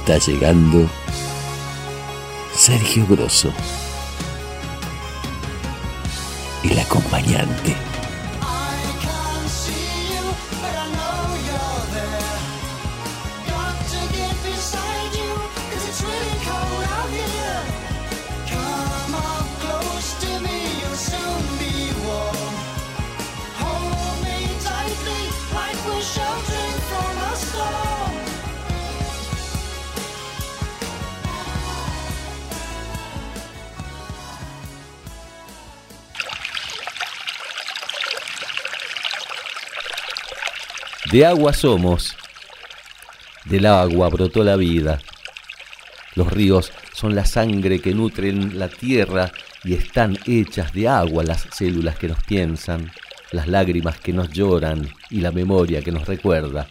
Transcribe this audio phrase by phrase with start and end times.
[0.00, 0.88] está llegando
[2.54, 3.52] Sergio Grosso,
[6.64, 7.89] el acompañante.
[41.10, 42.14] De agua somos,
[43.44, 45.00] del agua brotó la vida.
[46.14, 49.32] Los ríos son la sangre que nutren la tierra
[49.64, 52.92] y están hechas de agua las células que nos piensan,
[53.32, 56.68] las lágrimas que nos lloran y la memoria que nos recuerda.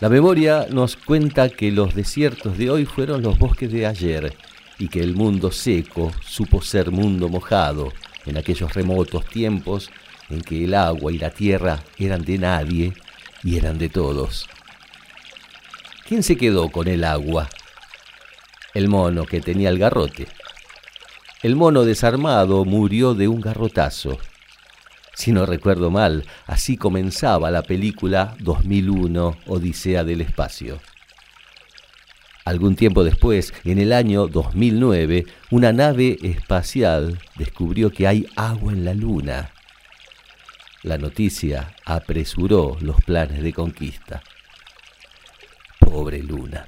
[0.00, 4.36] La memoria nos cuenta que los desiertos de hoy fueron los bosques de ayer
[4.78, 7.90] y que el mundo seco supo ser mundo mojado
[8.26, 9.90] en aquellos remotos tiempos
[10.30, 12.94] en que el agua y la tierra eran de nadie
[13.42, 14.48] y eran de todos.
[16.06, 17.48] ¿Quién se quedó con el agua?
[18.74, 20.26] El mono que tenía el garrote.
[21.42, 24.18] El mono desarmado murió de un garrotazo.
[25.14, 30.80] Si no recuerdo mal, así comenzaba la película 2001 Odisea del Espacio.
[32.44, 38.84] Algún tiempo después, en el año 2009, una nave espacial descubrió que hay agua en
[38.84, 39.50] la Luna.
[40.82, 44.22] La noticia apresuró los planes de conquista.
[45.78, 46.66] Pobre Luna.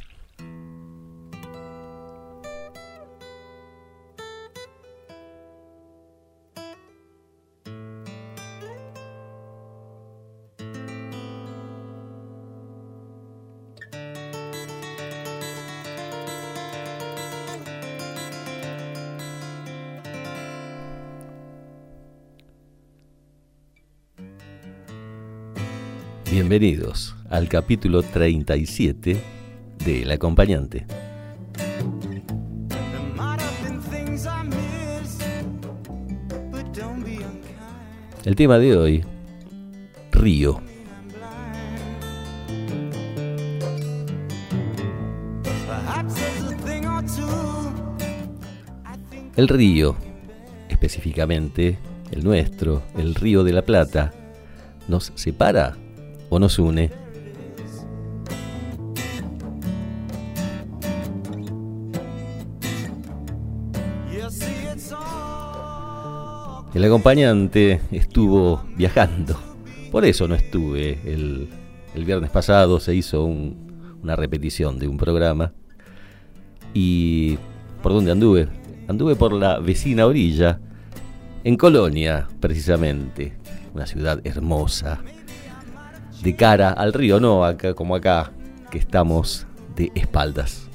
[26.52, 29.17] Bienvenidos al capítulo 37
[29.86, 30.85] de El acompañante.
[38.27, 39.05] El tema de hoy,
[40.11, 40.61] río.
[49.36, 49.96] El río,
[50.68, 51.79] específicamente
[52.11, 54.12] el nuestro, el río de la Plata,
[54.86, 55.79] nos separa
[56.33, 56.91] o nos une.
[66.75, 69.39] El acompañante estuvo viajando,
[69.91, 70.98] por eso no estuve.
[71.05, 71.51] El,
[72.07, 75.53] viernes pasado se hizo una repetición de un programa.
[76.73, 77.37] ¿Y
[77.83, 78.48] por dónde anduve?
[78.89, 80.61] Anduve por la vecina orilla,
[81.45, 83.37] en Colonia, precisamente,
[83.75, 85.03] una ciudad hermosa,
[86.23, 88.33] de cara al río, no acá como acá,
[88.71, 89.47] que estamos
[89.77, 90.69] de espaldas.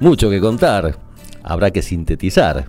[0.00, 0.96] Mucho que contar,
[1.42, 2.68] habrá que sintetizar.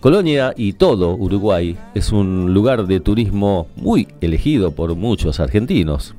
[0.00, 6.14] Colonia y todo Uruguay es un lugar de turismo muy elegido por muchos argentinos.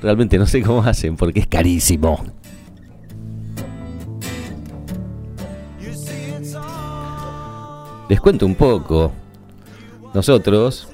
[0.00, 2.24] Realmente no sé cómo hacen porque es carísimo.
[8.08, 9.12] Les cuento un poco.
[10.14, 10.88] Nosotros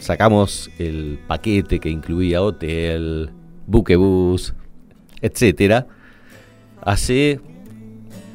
[0.00, 3.30] sacamos el paquete que incluía hotel,
[3.66, 4.54] buquebús,
[5.20, 5.86] etcétera,
[6.82, 7.40] hace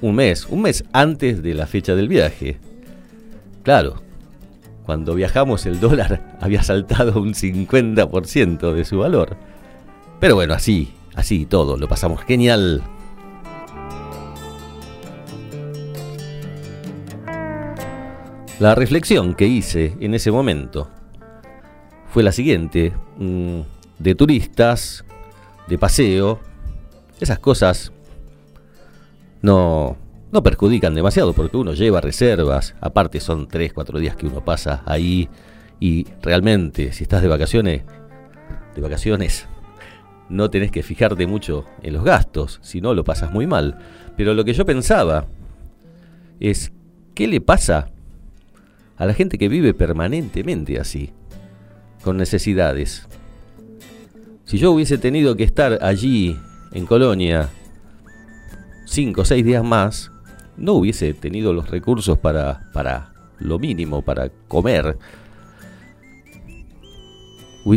[0.01, 2.57] un mes, un mes antes de la fecha del viaje.
[3.63, 4.01] Claro,
[4.85, 9.35] cuando viajamos el dólar había saltado un 50% de su valor.
[10.21, 12.81] Pero bueno, así, así todo, lo pasamos genial.
[18.59, 20.89] La reflexión que hice en ese momento
[22.11, 22.91] fue la siguiente.
[23.17, 23.61] Mm,
[23.99, 25.05] de turistas,
[25.67, 26.39] de paseo,
[27.21, 27.93] esas cosas
[29.41, 29.97] no,
[30.31, 34.83] no perjudican demasiado porque uno lleva reservas, aparte son 3, 4 días que uno pasa
[34.85, 35.29] ahí
[35.79, 37.83] y realmente si estás de vacaciones,
[38.75, 39.47] de vacaciones,
[40.29, 43.79] no tenés que fijarte mucho en los gastos, si no lo pasas muy mal.
[44.17, 45.27] Pero lo que yo pensaba
[46.39, 46.73] es,
[47.15, 47.89] ¿qué le pasa
[48.99, 51.11] a la gente que vive permanentemente así,
[52.03, 53.07] con necesidades.
[54.43, 56.37] Si yo hubiese tenido que estar allí
[56.73, 57.49] en Colonia
[58.85, 60.11] cinco o seis días más,
[60.57, 64.97] no hubiese tenido los recursos para, para lo mínimo para comer.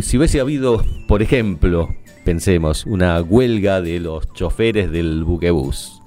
[0.01, 1.89] Si hubiese habido, por ejemplo,
[2.25, 6.02] pensemos, una huelga de los choferes del buquebús.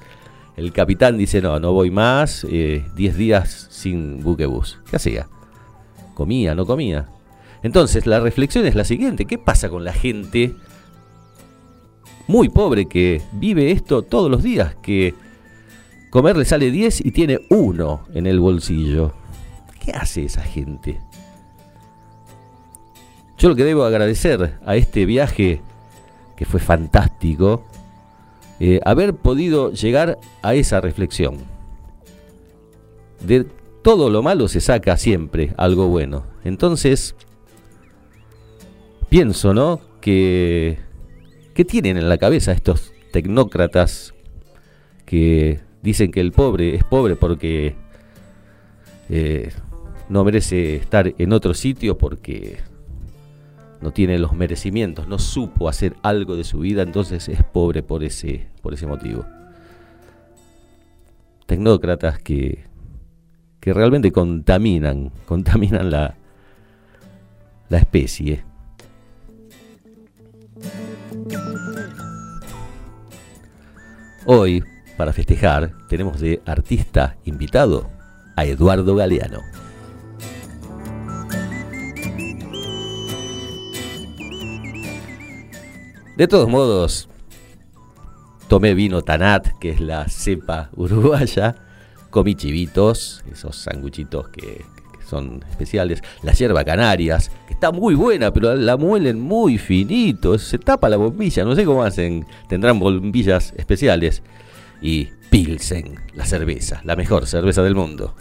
[0.57, 4.79] El capitán dice, no, no voy más, 10 eh, días sin buquebús.
[4.89, 5.29] ¿Qué hacía?
[6.15, 7.09] ¿Comía, no comía?
[7.63, 10.55] Entonces, la reflexión es la siguiente, ¿qué pasa con la gente
[12.27, 15.15] muy pobre que vive esto todos los días, que
[16.11, 19.13] comer le sale 10 y tiene uno en el bolsillo?
[19.85, 21.01] ¿Qué hace esa gente?
[23.37, 25.61] Yo lo que debo agradecer a este viaje,
[26.35, 27.63] que fue fantástico,
[28.61, 31.39] eh, haber podido llegar a esa reflexión.
[33.25, 33.47] De
[33.83, 36.25] todo lo malo se saca siempre algo bueno.
[36.45, 37.15] Entonces,
[39.09, 39.81] pienso, ¿no?
[40.01, 40.79] Que,
[41.55, 44.15] ¿qué tienen en la cabeza estos tecnócratas
[45.05, 47.77] que dicen que el pobre es pobre porque
[49.09, 49.53] eh,
[50.09, 52.59] no merece estar en otro sitio porque
[53.87, 58.03] no tiene los merecimientos, no supo hacer algo de su vida, entonces es pobre por
[58.03, 59.25] ese, por ese motivo.
[61.47, 62.65] Tecnócratas que,
[63.61, 66.17] que realmente contaminan, contaminan la,
[67.69, 68.43] la especie.
[74.25, 74.65] Hoy,
[74.97, 77.89] para festejar, tenemos de artista invitado
[78.35, 79.43] a Eduardo Galeano.
[86.17, 87.09] De todos modos,
[88.49, 91.55] tomé vino Tanat, que es la cepa uruguaya,
[92.11, 94.65] comí chivitos, esos sanguchitos que,
[95.07, 100.59] son especiales, la hierba canarias, que está muy buena, pero la muelen muy finito, se
[100.59, 104.23] tapa la bombilla, no sé cómo hacen, tendrán bombillas especiales.
[104.83, 108.15] Y Pilsen, la cerveza, la mejor cerveza del mundo.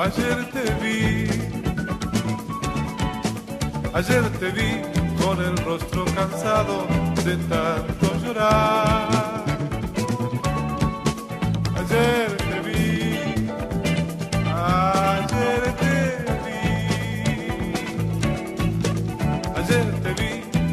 [0.00, 1.28] ayer te vi,
[3.92, 4.70] ayer te vi
[5.22, 6.86] con el rostro cansado
[7.24, 9.44] de tanto llorar.
[11.80, 13.44] Ayer te vi,
[14.46, 15.96] ayer te
[16.46, 16.60] vi,
[19.60, 20.32] ayer te vi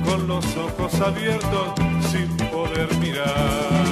[0.09, 1.73] con los ojos abiertos
[2.11, 3.86] sin poder mirar.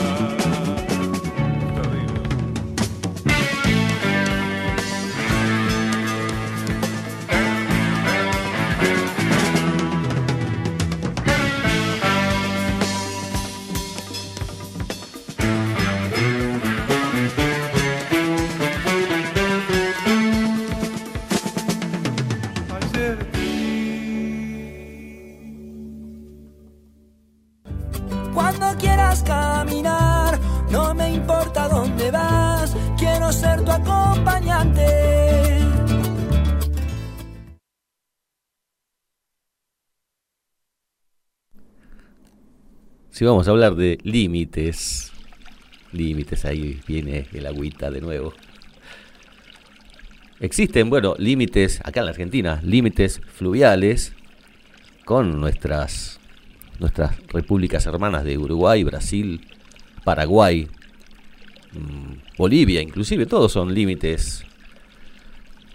[43.16, 45.14] Si vamos a hablar de límites,
[45.94, 48.34] límites, ahí viene el agüita de nuevo.
[50.42, 54.12] Existen, bueno, límites, acá en la Argentina, límites fluviales
[55.06, 56.20] con nuestras,
[56.80, 59.48] nuestras repúblicas hermanas de Uruguay, Brasil,
[60.04, 60.68] Paraguay,
[61.72, 64.44] mm, Bolivia, inclusive, todos son límites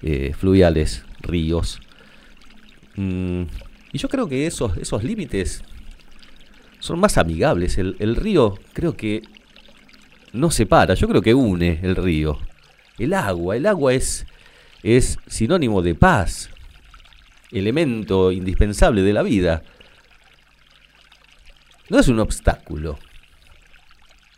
[0.03, 1.81] eh, fluviales, ríos.
[2.97, 3.45] Mm,
[3.95, 5.63] y yo creo que esos, esos límites
[6.81, 7.79] son más amigables.
[7.79, 9.23] El, el río creo que
[10.33, 12.39] no separa, yo creo que une el río.
[12.99, 14.27] El agua, el agua es,
[14.83, 16.51] es sinónimo de paz,
[17.51, 19.63] elemento indispensable de la vida.
[21.89, 22.99] No es un obstáculo.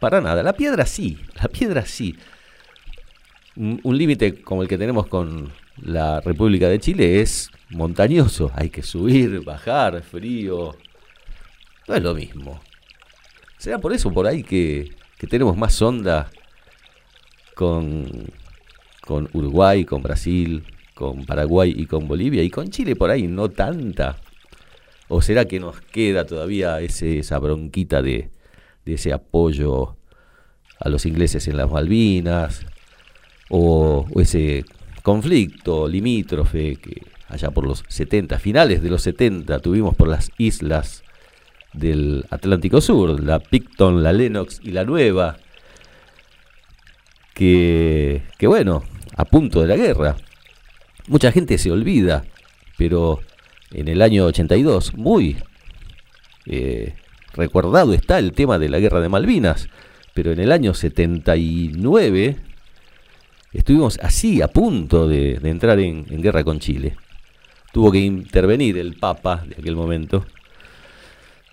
[0.00, 0.42] Para nada.
[0.42, 2.16] La piedra sí, la piedra sí.
[3.54, 8.50] Un, un límite como el que tenemos con la República de Chile es montañoso.
[8.54, 10.74] Hay que subir, bajar, frío,
[11.88, 12.60] no es lo mismo.
[13.58, 14.90] ¿Será por eso por ahí que,
[15.28, 16.30] tenemos más onda
[17.54, 18.08] con,
[19.02, 23.48] con Uruguay, con Brasil, con Paraguay y con Bolivia y con Chile por ahí no
[23.48, 24.16] tanta?
[25.06, 28.30] ¿O será que nos queda todavía ese, esa bronquita de,
[28.84, 29.96] de ese apoyo
[30.80, 32.66] a los ingleses en las Malvinas?
[33.48, 34.64] O, o, ese
[35.02, 41.01] conflicto limítrofe que allá por los 70, finales de los 70, tuvimos por las islas
[41.72, 45.36] del Atlántico Sur, la Picton, la Lennox y la Nueva,
[47.34, 48.82] que, que bueno,
[49.16, 50.16] a punto de la guerra.
[51.08, 52.24] Mucha gente se olvida,
[52.76, 53.20] pero
[53.70, 55.36] en el año 82, muy
[56.46, 56.94] eh,
[57.34, 59.68] recordado está el tema de la guerra de Malvinas,
[60.14, 62.36] pero en el año 79
[63.52, 66.96] estuvimos así a punto de, entrar en guerra con Chile.
[67.72, 70.26] Tuvo que intervenir el Papa de aquel momento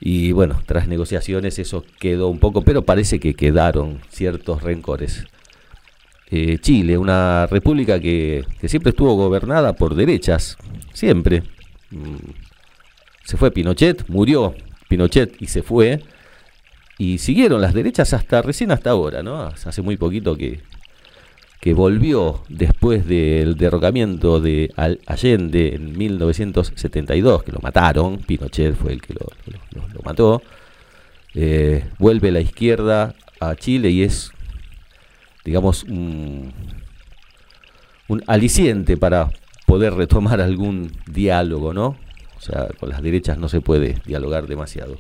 [0.02, 5.26] y bueno, tras negociaciones eso quedó un poco, pero parece que quedaron ciertos rencores.
[6.32, 10.58] Eh, Chile, una república que, siempre estuvo gobernada por derechas,
[10.94, 11.44] siempre.
[11.90, 12.16] Mm,
[13.26, 14.54] se fue Pinochet, murió
[14.88, 16.04] Pinochet y se fue.
[16.98, 19.42] Y siguieron las derechas hasta recién hasta ahora, ¿no?
[19.44, 20.60] Hace muy poquito que,
[21.60, 24.72] que volvió después del derrocamiento de
[25.06, 29.28] Allende en 1972, que lo mataron, Pinochet fue el que lo,
[30.04, 30.42] mató,
[31.36, 34.32] eh, vuelve la izquierda a Chile y es,
[35.44, 36.54] digamos, un,
[38.26, 39.30] aliciente para
[39.66, 41.98] poder retomar algún diálogo, ¿no?
[42.38, 44.98] O sea, con las derechas no se puede dialogar demasiado.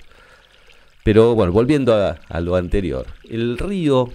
[1.04, 4.12] Pero bueno, volviendo a lo anterior, el río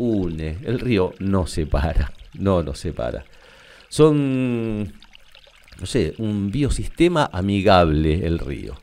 [0.00, 3.24] une, el río no separa, no nos separa.
[3.88, 8.78] Son, no sé, un biosistema amigable el río.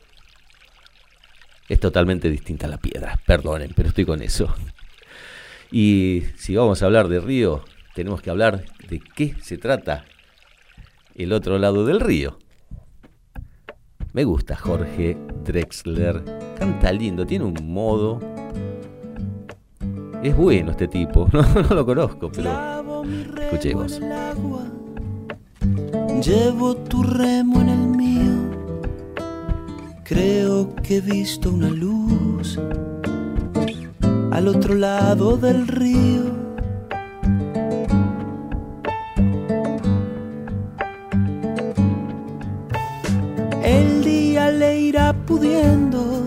[1.67, 4.53] Es totalmente distinta a la piedra, perdonen, pero estoy con eso.
[5.71, 10.05] Y si vamos a hablar de río, tenemos que hablar de qué se trata
[11.15, 12.37] el otro lado del río.
[14.13, 16.23] Me gusta Jorge Drexler,
[16.57, 18.19] canta lindo, tiene un modo
[20.27, 23.03] es bueno este tipo, no, lo conozco, pero
[23.41, 24.01] escuchemos.
[26.23, 29.21] Llevo tu remo en el mío,
[30.03, 32.59] creo que he visto una luz
[34.31, 36.23] al otro lado del río.
[43.63, 46.23] El día le irá pudiendo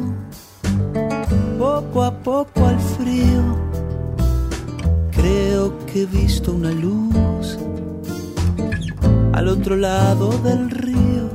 [1.58, 3.69] poco a poco al frío
[5.20, 7.58] Creo que he visto una luz
[9.34, 11.28] al otro lado del río.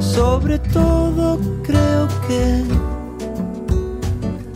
[0.00, 2.64] Sobre todo creo que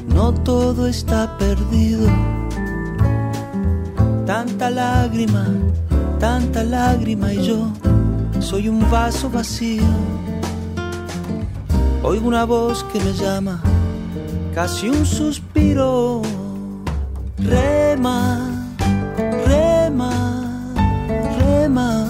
[0.08, 2.08] no todo está perdido.
[4.26, 5.46] Tanta lágrima,
[6.18, 7.70] tanta lágrima y yo
[8.40, 9.84] soy un vaso vacío
[12.06, 13.62] Oigo una voz que me llama,
[14.54, 16.20] casi un suspiro.
[17.38, 18.46] Rema,
[19.46, 20.12] rema,
[21.38, 22.06] rema.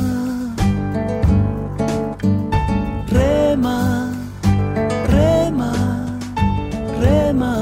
[3.07, 4.11] Rema,
[5.09, 5.73] rema,
[7.01, 7.55] rema.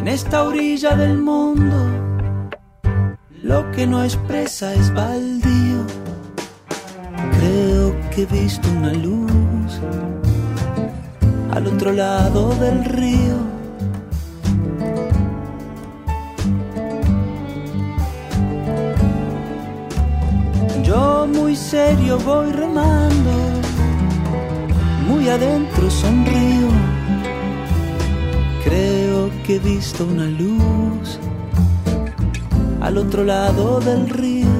[0.00, 1.76] En esta orilla del mundo,
[3.42, 5.53] lo que no expresa es baldío
[8.22, 9.80] he visto una luz
[11.52, 13.36] al otro lado del río.
[20.84, 23.32] Yo muy serio voy remando,
[25.08, 26.68] muy adentro sonrío.
[28.62, 31.18] Creo que he visto una luz
[32.80, 34.53] al otro lado del río.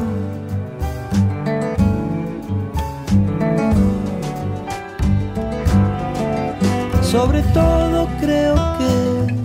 [7.15, 9.37] Sobre todo creo que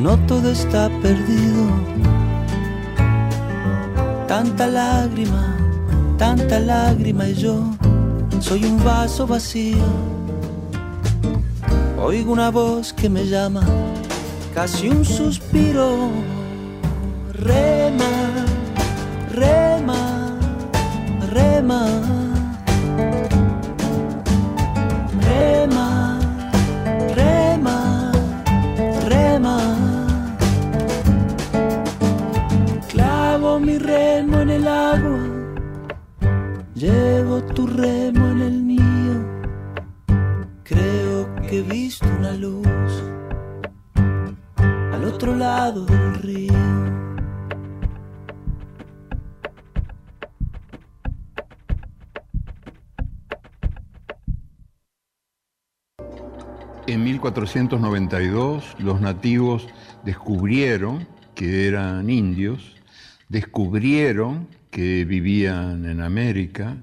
[0.00, 1.64] no todo está perdido.
[4.26, 5.54] Tanta lágrima,
[6.16, 7.74] tanta lágrima y yo
[8.40, 9.84] soy un vaso vacío.
[12.02, 13.60] Oigo una voz que me llama,
[14.54, 16.08] casi un suspiro
[17.34, 18.46] rema,
[19.30, 20.38] rema,
[21.30, 21.86] rema,
[25.66, 26.18] rema,
[27.14, 28.12] rema,
[29.08, 29.58] rema.
[32.88, 35.18] Clavo mi remo en el agua,
[36.74, 39.16] llevo tu remo en el mío.
[40.62, 43.02] Creo que he visto una luz
[44.92, 45.86] al otro lado
[56.88, 59.66] En 1492 los nativos
[60.04, 62.76] descubrieron que eran indios,
[63.28, 66.76] descubrieron que vivían en América,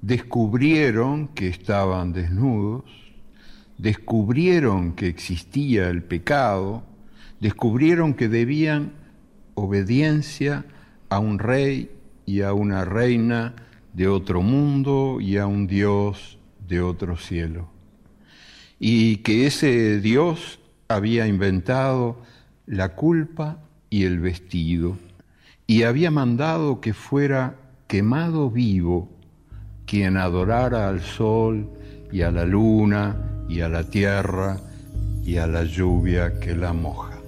[0.00, 2.84] descubrieron que estaban desnudos,
[3.76, 6.84] descubrieron que existía el pecado,
[7.40, 8.92] descubrieron que debían
[9.54, 10.64] obediencia
[11.08, 11.90] a un rey
[12.24, 13.56] y a una reina
[13.94, 17.73] de otro mundo y a un Dios de otro cielo
[18.78, 20.58] y que ese Dios
[20.88, 22.18] había inventado
[22.66, 23.58] la culpa
[23.90, 24.96] y el vestido
[25.66, 27.56] y había mandado que fuera
[27.86, 29.08] quemado vivo
[29.86, 31.68] quien adorara al sol
[32.10, 33.16] y a la luna
[33.48, 34.58] y a la tierra
[35.24, 37.18] y a la lluvia que la moja.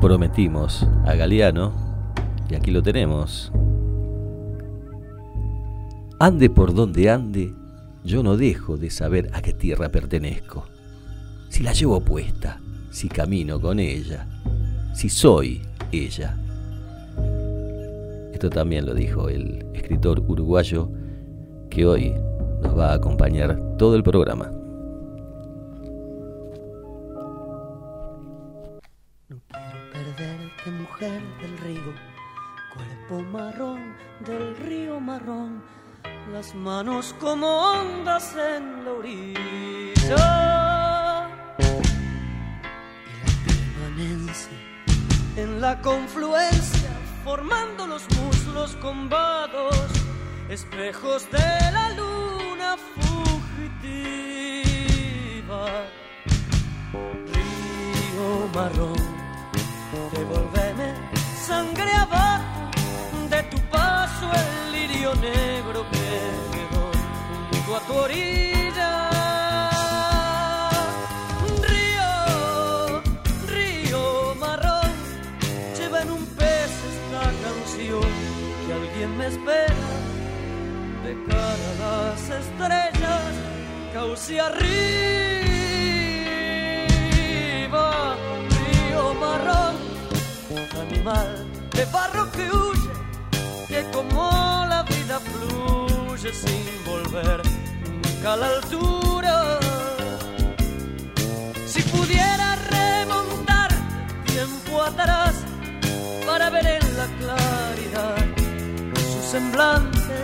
[0.00, 1.72] Prometimos a Galeano,
[2.50, 3.50] y aquí lo tenemos.
[6.20, 7.54] Ande por donde ande,
[8.04, 10.66] yo no dejo de saber a qué tierra pertenezco.
[11.48, 14.26] Si la llevo puesta, si camino con ella,
[14.94, 16.36] si soy ella.
[18.32, 20.90] Esto también lo dijo el escritor uruguayo
[21.70, 22.14] que hoy
[22.62, 24.50] nos va a acompañar todo el programa.
[29.28, 31.94] No quiero perderte, mujer del río,
[32.74, 33.80] cuerpo marrón
[34.26, 35.62] del río marrón
[36.34, 39.38] las manos como ondas en la orilla.
[41.58, 41.68] Y
[42.98, 44.58] la permanencia
[45.36, 46.90] en la confluencia
[47.22, 49.76] formando los muslos combados
[50.48, 54.02] espejos de la luna fugitiva.
[57.32, 59.02] Río marrón
[60.12, 60.53] devolveme
[67.86, 69.10] tu orilla.
[71.68, 73.02] Río,
[73.46, 74.92] río marrón,
[75.76, 78.10] lleva en un pez esta canción
[78.66, 79.90] que alguien me espera
[81.04, 83.32] de cara a las estrellas,
[83.92, 84.64] cauce arriba.
[88.58, 89.74] Río marrón,
[90.80, 91.30] animal
[91.72, 92.90] de barro que huye,
[93.68, 94.30] que como
[94.68, 97.63] la vida fluye sin volver
[98.26, 99.58] a la altura.
[101.66, 103.68] Si pudiera remontar
[104.26, 105.34] tiempo atrás
[106.26, 108.26] para ver en la claridad
[109.12, 110.16] su semblante,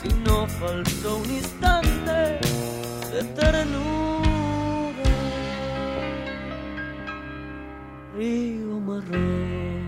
[0.00, 2.40] si no faltó un instante
[3.12, 5.10] de ternura.
[8.14, 9.79] Río marrón.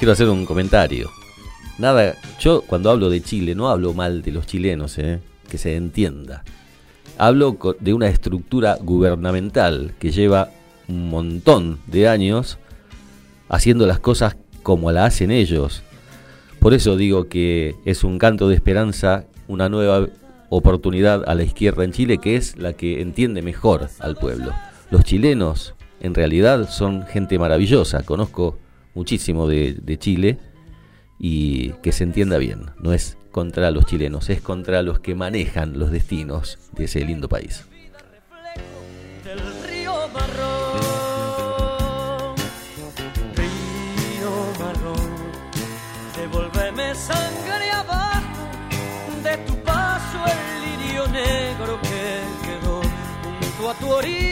[0.00, 1.10] Quiero hacer un comentario.
[1.76, 5.20] Nada, yo cuando hablo de Chile no hablo mal de los chilenos, ¿eh?
[5.46, 6.42] que se entienda.
[7.18, 10.48] Hablo de una estructura gubernamental que lleva
[10.88, 12.56] un montón de años
[13.50, 15.82] haciendo las cosas como la hacen ellos.
[16.60, 20.06] Por eso digo que es un canto de esperanza una nueva
[20.48, 24.54] oportunidad a la izquierda en Chile, que es la que entiende mejor al pueblo.
[24.90, 28.02] Los chilenos, en realidad, son gente maravillosa.
[28.02, 28.56] Conozco
[28.94, 30.38] muchísimo de, de Chile
[31.18, 32.70] y que se entienda bien.
[32.80, 37.28] No es contra los chilenos, es contra los que manejan los destinos de ese lindo
[37.28, 37.64] país.
[53.70, 54.29] a tu.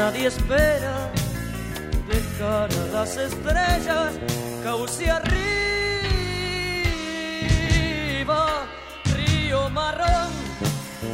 [0.00, 0.96] Nadie espera
[2.08, 4.12] de cara a las estrellas,
[4.64, 5.30] cauce arriba,
[9.14, 10.32] río marrón,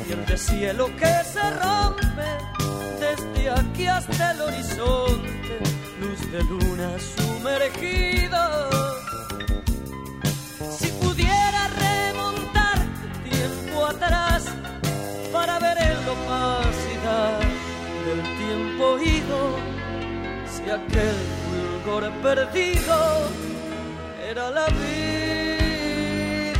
[0.09, 2.31] y de cielo que se rompe
[3.01, 5.55] desde aquí hasta el horizonte,
[6.01, 8.86] luz de luna sumergida.
[20.67, 22.99] Si aquel fulgor perdido
[24.29, 26.59] era la vida.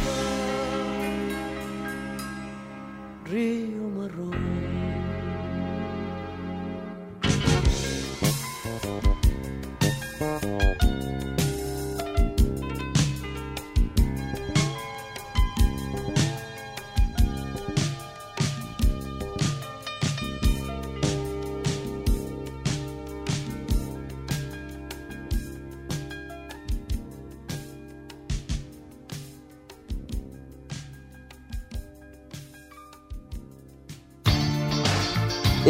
[3.25, 4.46] Río marrón.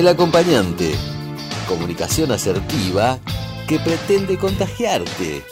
[0.07, 0.92] El acompañante.
[1.66, 3.19] Comunicación asertiva
[3.66, 5.42] que pretende contagiarte.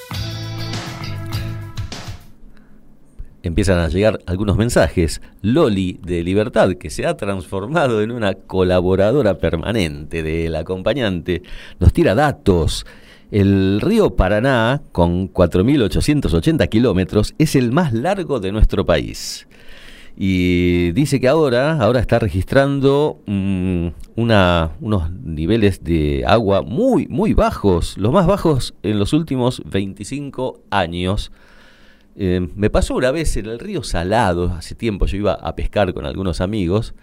[3.43, 5.21] Empiezan a llegar algunos mensajes.
[5.43, 11.43] Loli de Libertad, que se ha transformado en una colaboradora permanente del acompañante,
[11.81, 12.87] nos tira datos.
[13.33, 19.49] El río Paraná, con 4.880 kilómetros, es el más largo de nuestro país.
[20.17, 27.99] Y dice que ahora, ahora está registrando mm, unos niveles de agua muy, muy bajos,
[27.99, 31.33] los más bajos en los últimos 25 años.
[32.15, 35.93] Eh, me pasó una vez en el río Salado, hace tiempo yo iba a pescar
[35.93, 36.95] con algunos amigos,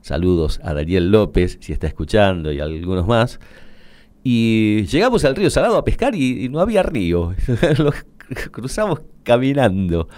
[0.00, 3.40] saludos a Daniel López, si está escuchando, y a algunos más,
[4.22, 7.34] y llegamos al río Salado a pescar y, y no había río,
[7.78, 7.92] lo
[8.52, 10.08] cruzamos caminando.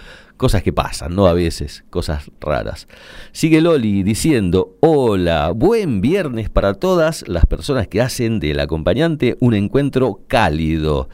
[0.43, 1.25] Cosas que pasan, ¿no?
[1.27, 2.89] A veces, cosas raras.
[3.31, 9.53] Sigue Loli diciendo, hola, buen viernes para todas las personas que hacen del acompañante un
[9.53, 11.07] encuentro cálido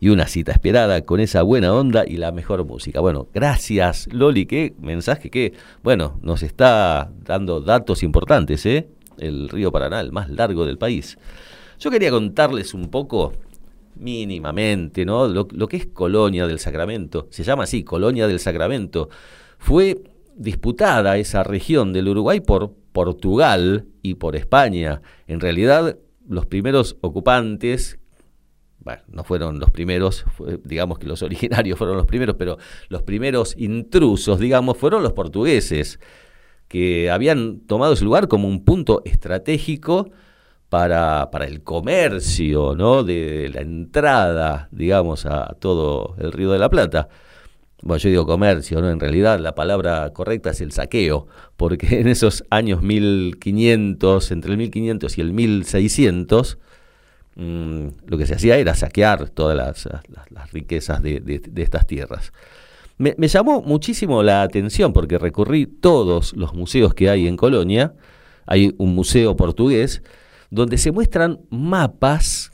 [0.00, 3.00] y una cita esperada con esa buena onda y la mejor música.
[3.00, 8.86] Bueno, gracias Loli, qué mensaje que, bueno, nos está dando datos importantes, ¿eh?
[9.16, 11.16] El río Paraná, el más largo del país.
[11.80, 13.32] Yo quería contarles un poco
[13.96, 15.28] mínimamente, ¿no?
[15.28, 19.08] Lo, que es Colonia del Sacramento, se llama así, Colonia del Sacramento,
[19.58, 20.02] fue
[20.36, 25.02] disputada esa región del Uruguay por Portugal y por España.
[25.26, 27.98] En realidad, los primeros ocupantes,
[28.80, 30.24] bueno, no fueron los primeros,
[30.64, 36.00] digamos que los originarios fueron los primeros, pero los primeros intrusos, digamos, fueron los portugueses,
[36.68, 40.10] que habían tomado ese lugar como un punto estratégico
[40.74, 43.04] para, para, el comercio, ¿no?
[43.04, 47.08] De la entrada, digamos, a todo el Río de la Plata.
[47.80, 48.90] Bueno, yo digo comercio, ¿no?
[48.90, 54.58] En realidad la palabra correcta es el saqueo, porque en esos años 1500, entre el
[54.58, 56.58] 1500 y el 1600,
[57.36, 59.88] mmm, lo que se hacía era saquear todas las,
[60.30, 62.32] las, riquezas de, de, de, estas tierras.
[62.98, 67.94] Me, me llamó muchísimo la atención porque recorrí todos los museos que hay en Colonia.
[68.44, 70.02] Hay un museo portugués
[70.50, 72.52] donde se muestran mapas,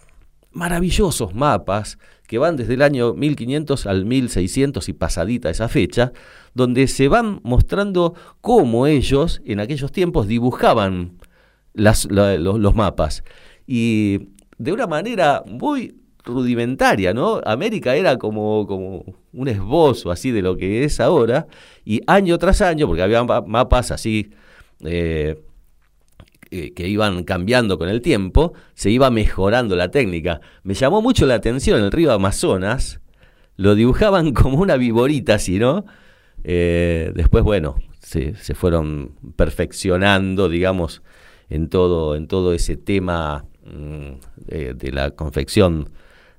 [0.53, 6.13] maravillosos mapas, que van desde el año 1500 al 1600 y pasadita esa fecha,
[6.55, 11.19] donde se van mostrando cómo ellos en aquellos tiempos dibujaban
[11.75, 13.25] las, la, los, los mapas.
[13.67, 17.41] Y de una manera muy rudimentaria, ¿no?
[17.45, 21.47] América era como, como un esbozo así de lo que es ahora,
[21.85, 24.31] y año tras año, porque había mapas así
[24.85, 25.43] eh,
[26.53, 30.41] eh, que iban cambiando con el tiempo, se iba mejorando la técnica.
[30.65, 33.01] Me llamó mucho la atención el río Amazonas,
[33.57, 35.85] lo dibujaban como una viborita así, ¿no?
[36.43, 41.03] Eh, después, bueno, se, fueron perfeccionando, digamos,
[41.51, 44.13] en todo, en todo ese tema mm,
[44.47, 45.91] de, la confección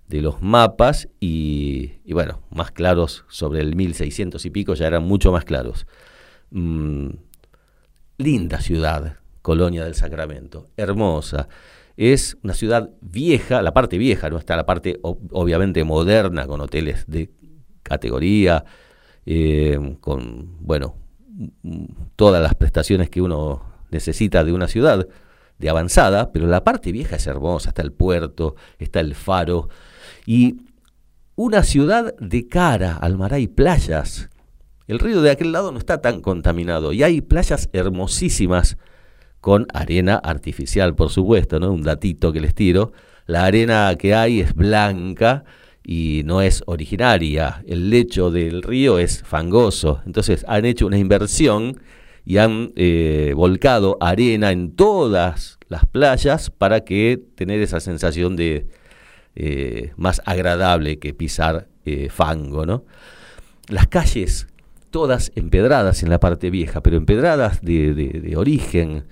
[0.09, 5.31] de los mapas y, bueno, más claros sobre el 1600 y pico, ya eran mucho
[5.31, 5.87] más claros.
[6.49, 7.11] Mm,
[8.17, 11.47] linda ciudad, Colonia del Sacramento, hermosa.
[11.97, 17.05] Es una ciudad vieja, la parte vieja, no está la parte obviamente moderna, con hoteles
[17.07, 17.29] de
[17.83, 18.63] categoría,
[19.25, 20.95] eh, con, bueno,
[22.15, 25.07] todas las prestaciones que uno necesita de una ciudad
[25.57, 29.69] de avanzada, pero la parte vieja es hermosa, está el puerto, está el faro,
[30.25, 30.61] y
[31.35, 34.29] una ciudad de cara al mar, hay playas.
[34.87, 38.77] El río de aquel lado no está tan contaminado y hay playas hermosísimas
[39.41, 41.71] con arena artificial, por supuesto, ¿no?
[41.71, 42.93] Un datito que les tiro.
[43.25, 45.43] La arena que hay es blanca
[45.83, 47.63] y no es originaria.
[47.67, 50.01] El lecho del río es fangoso.
[50.05, 51.81] Entonces han hecho una inversión
[52.23, 58.67] y han eh, volcado arena en todas las playas para que tener esa sensación de
[59.35, 62.85] eh, más agradable que pisar eh, fango, ¿no?
[63.69, 64.47] Las calles
[64.91, 69.05] todas empedradas en la parte vieja, pero empedradas de, origen.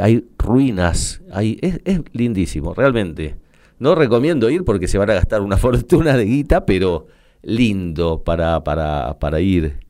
[0.00, 3.36] Hay ruinas, hay, es, es lindísimo, realmente.
[3.78, 7.06] No recomiendo ir porque se van a gastar una fortuna de guita, pero
[7.42, 9.80] lindo para, para, para ir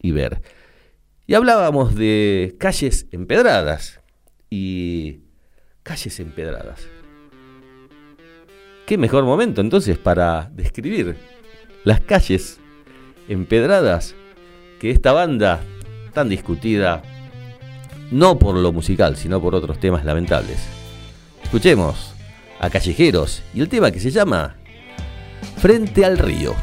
[0.00, 0.42] y ver.
[1.26, 4.00] Y hablábamos de calles empedradas
[4.50, 5.20] y
[5.82, 6.88] calles empedradas.
[8.86, 11.16] ¿Qué mejor momento entonces para describir
[11.84, 12.58] las calles
[13.28, 14.14] empedradas
[14.80, 15.60] que esta banda
[16.14, 17.02] tan discutida,
[18.10, 20.58] no por lo musical, sino por otros temas lamentables?
[21.42, 22.12] Escuchemos
[22.60, 24.56] a Callejeros y el tema que se llama
[25.56, 26.54] Frente al río.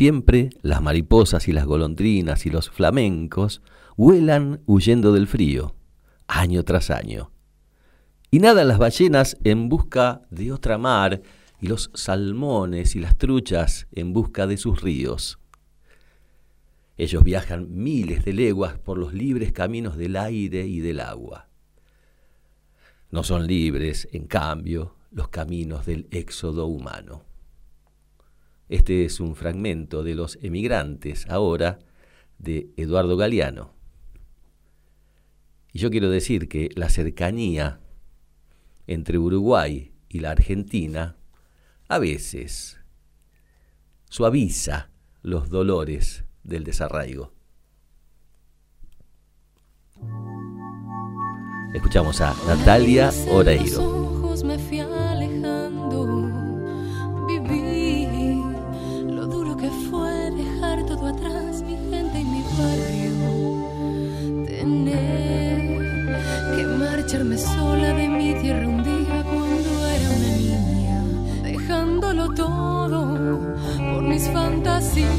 [0.00, 3.60] Siempre, las mariposas y las golondrinas y los flamencos
[3.98, 5.74] vuelan huyendo del frío,
[6.26, 7.32] año tras año.
[8.30, 11.20] Y nadan las ballenas en busca de otra mar
[11.60, 15.38] y los salmones y las truchas en busca de sus ríos.
[16.96, 21.50] Ellos viajan miles de leguas por los libres caminos del aire y del agua.
[23.10, 27.29] No son libres, en cambio, los caminos del éxodo humano.
[28.70, 31.80] Este es un fragmento de Los emigrantes ahora
[32.38, 33.74] de Eduardo Galeano.
[35.72, 37.80] Y yo quiero decir que la cercanía
[38.86, 41.16] entre Uruguay y la Argentina
[41.88, 42.78] a veces
[44.08, 44.90] suaviza
[45.22, 47.32] los dolores del desarraigo.
[51.74, 54.00] Escuchamos a Natalia Oreiro.
[67.10, 71.02] Marcharme sola de mi tierra un día cuando era una niña,
[71.42, 73.56] dejándolo todo
[73.92, 75.10] por mis fantasías.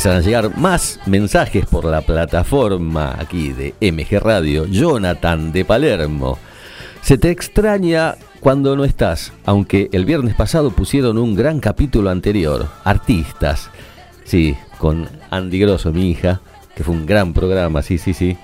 [0.00, 4.64] Empiezan a llegar más mensajes por la plataforma aquí de MG Radio.
[4.64, 6.38] Jonathan de Palermo.
[7.02, 12.66] Se te extraña cuando no estás, aunque el viernes pasado pusieron un gran capítulo anterior.
[12.82, 13.68] Artistas.
[14.24, 16.40] Sí, con Andy Grosso, mi hija,
[16.74, 18.38] que fue un gran programa, sí, sí, sí.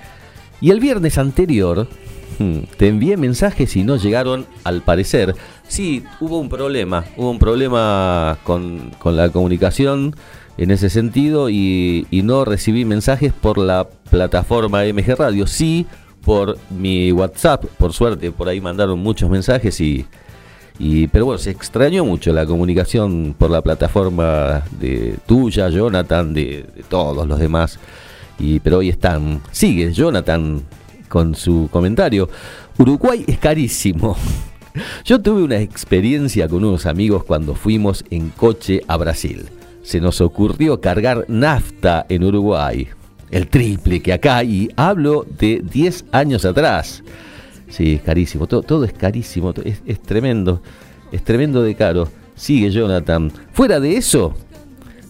[0.60, 1.88] Y el viernes anterior
[2.38, 5.34] hmm, te envié mensajes y no llegaron al parecer.
[5.66, 10.14] Sí, hubo un problema, hubo un problema con, con la comunicación
[10.58, 15.86] en ese sentido y, no recibí mensajes por la plataforma MG Radio, sí
[16.24, 20.06] por mi WhatsApp, por suerte por ahí mandaron muchos mensajes y,
[20.78, 26.66] y pero bueno, se extrañó mucho la comunicación por la plataforma de tuya, Jonathan, de,
[26.88, 27.78] todos los demás.
[28.38, 30.62] Y, pero hoy están, sigue Jonathan
[31.08, 32.28] con su comentario.
[32.76, 34.16] Uruguay es carísimo.
[35.04, 39.48] Yo tuve una experiencia con unos amigos cuando fuimos en coche a Brasil
[39.86, 42.88] se nos ocurrió cargar nafta en Uruguay,
[43.30, 47.04] el triple que acá, y hablo de 10 años atrás.
[47.68, 50.60] Sí, carísimo, todo, todo es carísimo, es, es tremendo,
[51.12, 52.08] es tremendo de caro.
[52.34, 53.30] Sigue Jonathan.
[53.52, 54.34] Fuera de eso,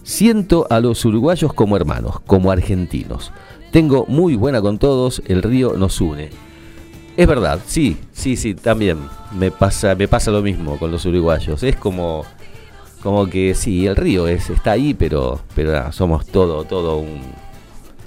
[0.03, 3.31] siento a los uruguayos como hermanos, como argentinos.
[3.71, 6.29] Tengo muy buena con todos, el río nos une.
[7.17, 8.99] Es verdad, sí, sí, sí, también
[9.33, 11.63] me pasa, me pasa lo mismo con los uruguayos.
[11.63, 12.25] Es como
[13.01, 17.21] como que sí, el río es, está ahí, pero, pero somos todo, todo un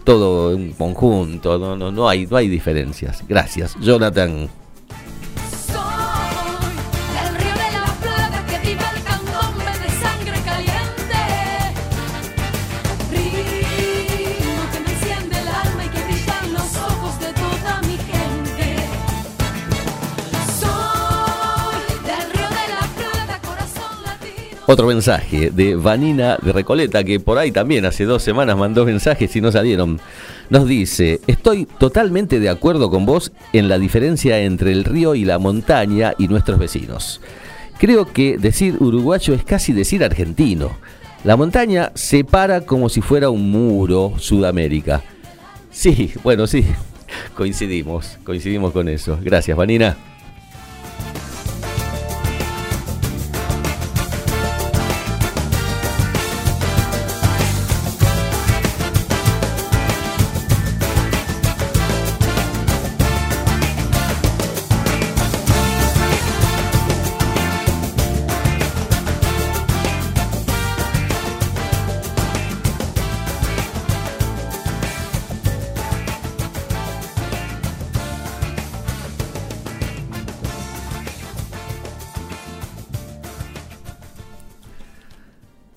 [0.04, 3.22] todo un conjunto, no, no, no hay, no hay diferencias.
[3.28, 4.48] Gracias, Jonathan.
[24.72, 29.34] Otro mensaje de Vanina de Recoleta, que por ahí también hace dos semanas mandó mensajes
[29.34, 29.98] y no salieron.
[30.48, 35.24] Nos dice, estoy totalmente de acuerdo con vos en la diferencia entre el río y
[35.24, 37.20] la montaña y nuestros vecinos.
[37.80, 40.70] Creo que decir uruguayo es casi decir argentino.
[41.24, 45.02] La montaña separa como si fuera un muro Sudamérica.
[45.72, 46.64] Sí, bueno, sí,
[47.34, 49.18] coincidimos, coincidimos con eso.
[49.20, 49.96] Gracias, Vanina.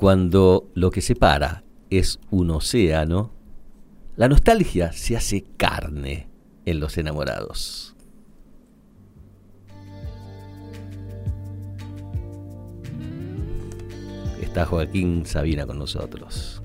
[0.04, 3.32] Cuando lo que separa es un océano,
[4.18, 6.28] la nostalgia se hace carne
[6.66, 7.96] en los enamorados.
[14.42, 16.62] Está Joaquín Sabina con nosotros.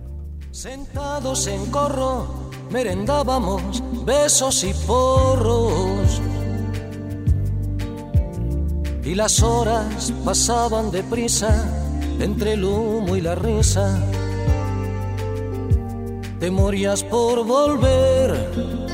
[0.50, 6.20] Sentados en corro, merendábamos besos y porros.
[9.04, 11.77] Y las horas pasaban deprisa
[12.20, 13.98] entre el humo y la risa.
[16.40, 18.88] Te morías por volver.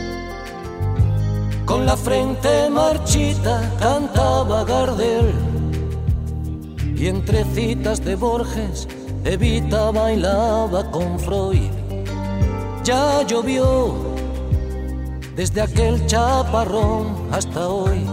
[1.64, 5.32] Con la frente marchita cantaba Gardel.
[6.96, 8.86] Y entre citas de Borges,
[9.24, 11.70] Evita bailaba con Freud.
[12.84, 13.94] Ya llovió
[15.34, 18.06] desde aquel chaparrón hasta hoy.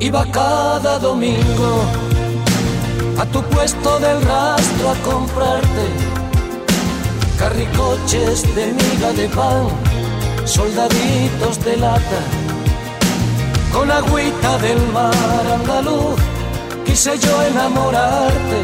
[0.00, 1.82] Iba cada domingo
[3.18, 5.86] a tu puesto del rastro a comprarte
[7.38, 9.68] carricoches de miga de pan,
[10.44, 12.20] soldaditos de lata,
[13.72, 16.18] con agüita del mar andaluz.
[16.84, 18.60] Quise yo enamorarte,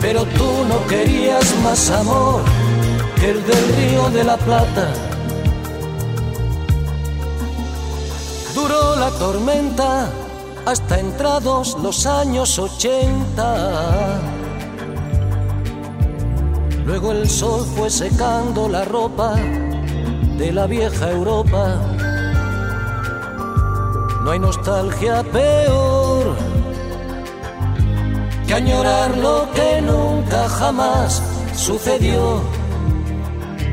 [0.00, 2.42] pero tú no querías más amor
[3.20, 4.92] que el del río de la Plata.
[8.54, 10.08] Duró la tormenta
[10.66, 14.20] hasta entrados los años ochenta.
[16.86, 19.34] Luego el sol fue secando la ropa
[20.38, 21.80] de la vieja Europa.
[24.22, 26.36] No hay nostalgia peor
[28.46, 31.22] que añorar lo que nunca jamás
[31.54, 32.42] sucedió.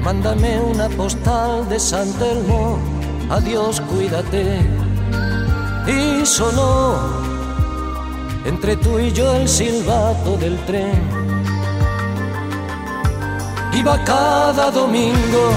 [0.04, 2.80] Mándame una postal de San Telmo,
[3.30, 4.81] adiós, cuídate
[5.88, 6.96] y sonó
[8.46, 11.02] entre tú y yo el silbato del tren.
[13.74, 15.52] Iba cada domingo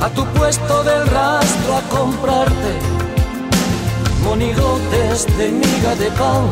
[0.00, 2.72] a tu puesto del rastro a comprarte
[4.24, 6.48] monigotes de miga de pan,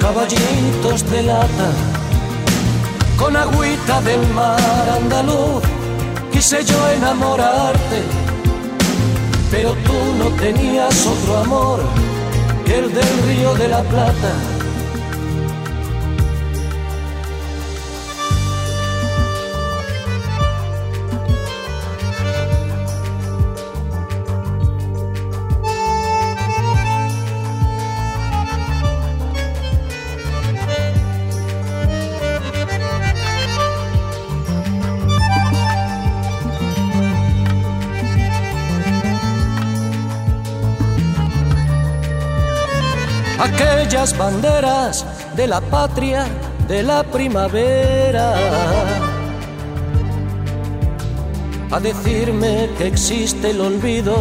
[0.00, 1.70] caballitos de lata,
[3.18, 5.62] con agüita del mar andaluz.
[6.32, 8.23] Quise yo enamorarte
[9.54, 11.80] pero tú no tenías otro amor
[12.66, 14.53] que el del río de la Plata.
[43.44, 45.04] Aquellas banderas
[45.36, 46.26] de la patria
[46.66, 48.34] de la primavera.
[51.70, 54.14] A decirme que existe el olvido,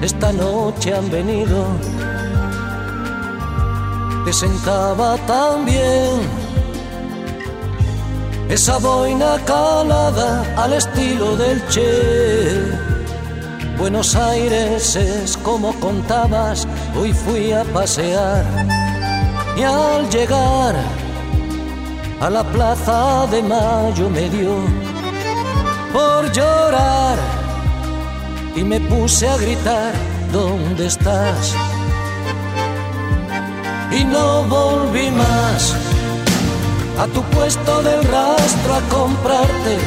[0.00, 1.66] esta noche han venido.
[4.24, 5.66] Te sentaba tan
[8.48, 12.94] esa boina calada al estilo del Che
[13.78, 18.44] Buenos Aires es como contabas, hoy fui a pasear
[19.56, 20.74] y al llegar
[22.20, 24.56] a la plaza de Mayo me dio
[25.92, 27.18] por llorar
[28.56, 29.92] y me puse a gritar,
[30.32, 31.54] ¿dónde estás?
[33.90, 35.74] Y no volví más
[36.98, 39.78] a tu puesto del rastro a comprarte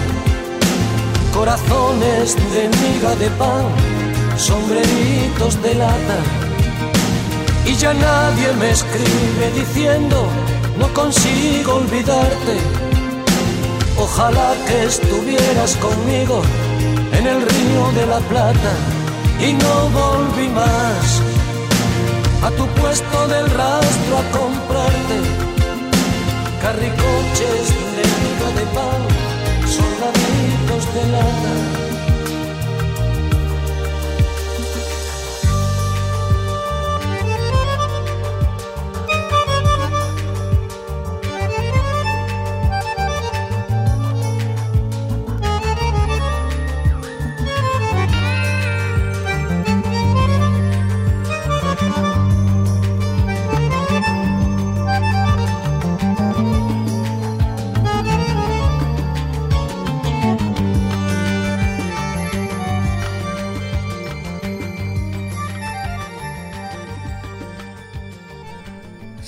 [1.33, 3.65] corazones de miga de pan,
[4.37, 6.46] sombreritos de lata.
[7.68, 10.28] Y ya nadie me escribe diciendo,
[10.80, 12.55] no consigo olvidarte.
[13.97, 16.41] Ojalá que estuvieras conmigo
[17.11, 18.74] en el río de la Plata
[19.39, 21.22] y no volví más
[22.43, 25.18] a tu puesto del rastro a comprarte
[26.61, 28.07] carricoches de
[28.57, 29.01] de pan
[29.68, 31.76] soldaditos de lana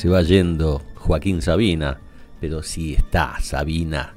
[0.10, 2.00] va yendo Joaquín Sabina,
[2.42, 4.16] pero si está Sabina,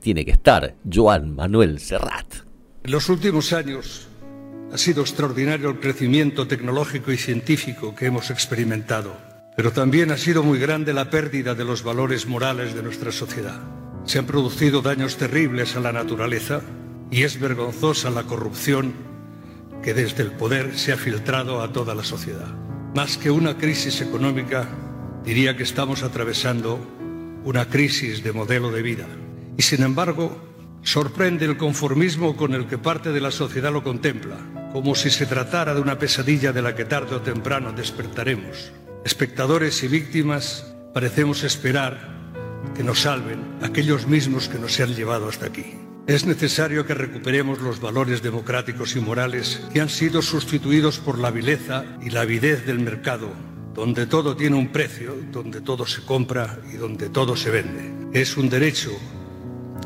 [0.00, 2.26] tiene que estar Joan Manuel Serrat.
[2.84, 4.08] En los últimos años
[4.72, 9.16] ha sido extraordinario el crecimiento tecnológico y científico que hemos experimentado,
[9.56, 13.60] pero también ha sido muy grande la pérdida de los valores morales de nuestra sociedad.
[14.04, 16.60] Se han producido daños terribles a la naturaleza
[17.10, 18.94] y es vergonzosa la corrupción
[19.82, 22.48] que desde el poder se ha filtrado a toda la sociedad.
[22.94, 24.66] Más que una crisis económica,
[25.28, 26.80] diría que estamos atravesando
[27.44, 29.06] una crisis de modelo de vida.
[29.58, 30.34] Y sin embargo,
[30.82, 34.38] sorprende el conformismo con el que parte de la sociedad lo contempla,
[34.72, 38.72] como si se tratara de una pesadilla de la que tarde o temprano despertaremos.
[39.04, 40.64] Espectadores y víctimas
[40.94, 42.08] parecemos esperar
[42.74, 45.74] que nos salven aquellos mismos que nos han llevado hasta aquí.
[46.06, 51.30] Es necesario que recuperemos los valores democráticos y morales que han sido sustituidos por la
[51.30, 53.28] vileza y la avidez del mercado,
[53.78, 58.10] donde todo tiene un precio, donde todo se compra y donde todo se vende.
[58.12, 58.90] Es un derecho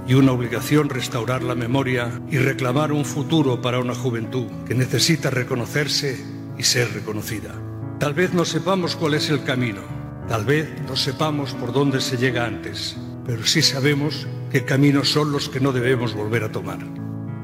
[0.09, 5.29] y una obligación restaurar la memoria y reclamar un futuro para una juventud que necesita
[5.29, 6.19] reconocerse
[6.57, 7.53] y ser reconocida.
[7.99, 9.83] Tal vez no sepamos cuál es el camino,
[10.27, 15.33] tal vez no sepamos por dónde se llega antes, pero sí sabemos qué caminos son
[15.33, 16.79] los que no debemos volver a tomar.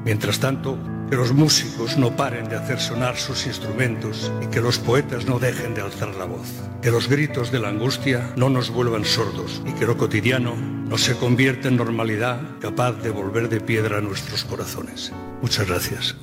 [0.03, 0.79] Mientras tanto,
[1.09, 5.39] que los músicos no paren de hacer sonar sus instrumentos y que los poetas no
[5.39, 6.47] dejen de alzar la voz.
[6.83, 10.97] Que los gritos de la angustia no nos vuelvan sordos y que lo cotidiano no
[10.99, 15.11] se convierta en normalidad capaz de volver de piedra nuestros corazones.
[15.41, 16.15] Muchas gracias.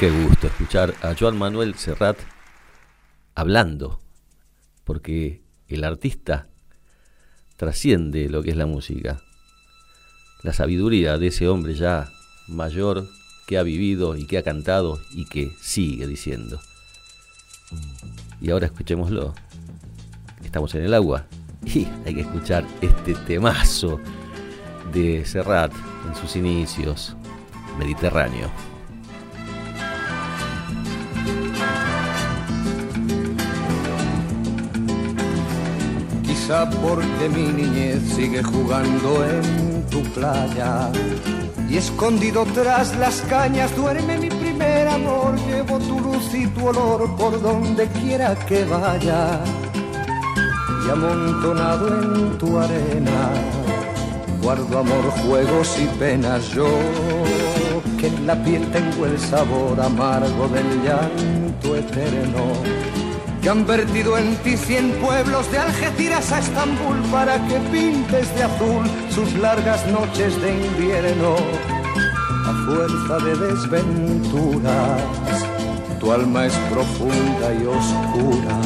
[0.00, 2.18] Qué gusto escuchar a Joan Manuel Serrat
[3.36, 4.00] hablando,
[4.82, 6.48] porque el artista
[7.56, 9.20] trasciende lo que es la música.
[10.42, 12.08] La sabiduría de ese hombre ya
[12.48, 13.06] mayor
[13.46, 16.60] que ha vivido y que ha cantado y que sigue diciendo.
[18.40, 19.34] Y ahora escuchémoslo.
[20.44, 21.26] Estamos en el agua
[21.64, 24.00] y hay que escuchar este temazo
[24.92, 25.72] de Serrat
[26.06, 27.16] en sus inicios,
[27.78, 28.50] Mediterráneo.
[36.46, 40.90] Porque mi niñez sigue jugando en tu playa
[41.70, 45.36] y escondido tras las cañas duerme mi primer amor.
[45.46, 49.40] Llevo tu luz y tu olor por donde quiera que vaya.
[50.86, 53.30] Y amontonado en tu arena,
[54.42, 56.46] guardo amor, juegos y penas.
[56.50, 56.68] Yo
[57.98, 63.03] que en la piel tengo el sabor amargo del llanto eterno
[63.44, 68.42] que han vertido en ti cien pueblos de Algeciras a Estambul para que pintes de
[68.42, 71.36] azul sus largas noches de invierno.
[72.46, 75.02] A fuerza de desventuras,
[76.00, 78.56] tu alma es profunda y oscura.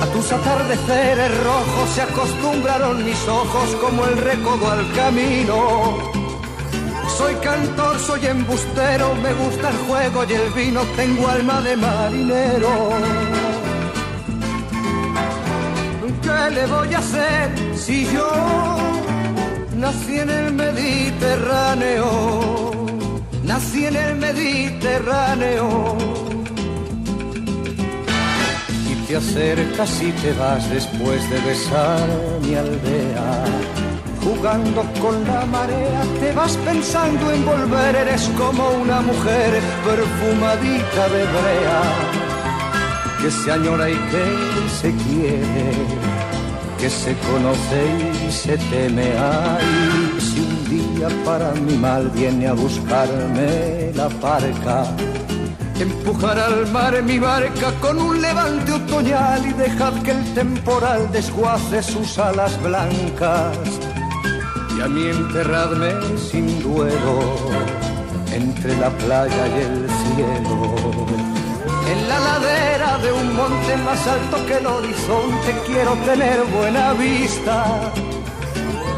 [0.00, 5.98] A tus atardeceres rojos se acostumbraron mis ojos como el recodo al camino.
[7.18, 13.45] Soy cantor, soy embustero, me gusta el juego y el vino, tengo alma de marinero.
[16.36, 18.28] ¿Qué le voy a hacer si yo
[19.78, 22.06] nací en el Mediterráneo?
[23.42, 25.96] Nací en el Mediterráneo.
[28.90, 32.06] Y te acercas y te vas después de besar
[32.42, 33.44] mi aldea.
[34.22, 41.24] Jugando con la marea, te vas pensando en volver, eres como una mujer perfumadita de
[41.34, 41.82] brea
[43.20, 44.24] que se añora y que
[44.80, 45.72] se quiere,
[46.78, 47.80] que se conoce
[48.26, 49.12] y se teme.
[49.18, 54.84] Ay, si un día para mi mal viene a buscarme la parca,
[55.78, 61.82] empujar al mar mi barca con un levante otoñal y dejad que el temporal desguace
[61.82, 63.56] sus alas blancas.
[64.76, 67.36] Y a mí enterradme sin duelo
[68.32, 71.35] entre la playa y el cielo
[71.92, 77.92] en la ladera de un monte más alto que el horizonte quiero tener buena vista.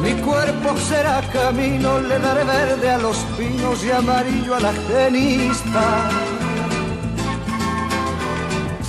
[0.02, 6.08] Mi cuerpo será camino, le daré verde a los pinos y amarillo a la genista.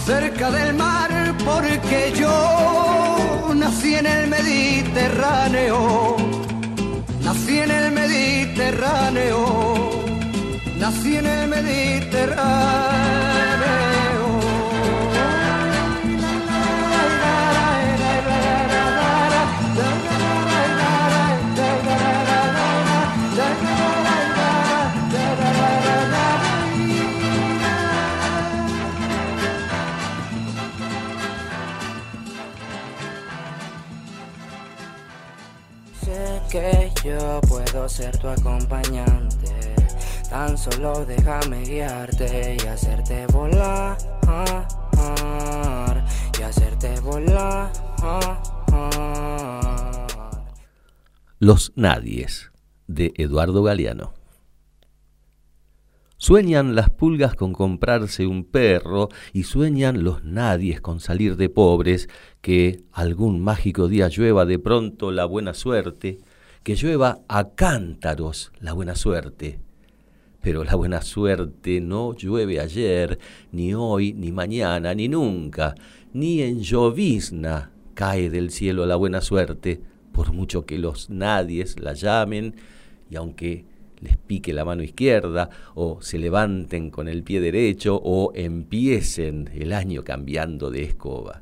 [0.05, 1.09] Cerca del mar
[1.45, 6.15] porque yo nací en el Mediterráneo.
[7.23, 9.39] Nací en el Mediterráneo.
[10.77, 13.18] Nací en el Mediterráneo.
[40.79, 43.97] Déjame guiarte y hacerte volar.
[46.39, 47.71] Y hacerte volar.
[51.39, 52.51] Los Nadies
[52.87, 54.13] de Eduardo Galeano.
[56.15, 62.09] Sueñan las pulgas con comprarse un perro y sueñan los nadies con salir de pobres,
[62.41, 66.19] que algún mágico día llueva de pronto la buena suerte,
[66.63, 69.59] que llueva a cántaros la buena suerte.
[70.41, 73.19] Pero la buena suerte no llueve ayer,
[73.51, 75.75] ni hoy, ni mañana, ni nunca,
[76.13, 79.81] ni en llovizna cae del cielo la buena suerte,
[80.13, 82.55] por mucho que los nadies la llamen,
[83.09, 83.65] y aunque
[83.99, 89.73] les pique la mano izquierda, o se levanten con el pie derecho, o empiecen el
[89.73, 91.41] año cambiando de escoba.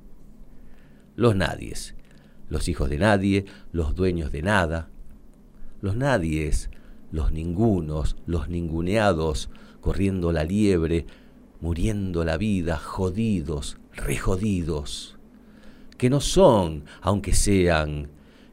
[1.16, 1.96] Los nadies,
[2.50, 4.90] los hijos de nadie, los dueños de nada,
[5.82, 6.72] los nadies,
[7.12, 9.50] los ningunos, los ninguneados,
[9.82, 11.06] corriendo la liebre,
[11.62, 15.18] muriendo la vida, jodidos, rejodidos,
[15.98, 18.10] que no son, aunque sean,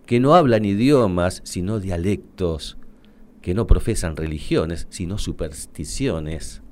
[0.06, 2.78] que no hablan idiomas, sino dialectos,
[3.42, 6.62] que no profesan religiones, sino supersticiones,